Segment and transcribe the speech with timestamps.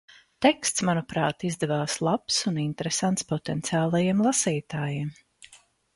[0.43, 5.13] Teksts manuprāt izdevās labs un interesants potenciāliem lasītājiem.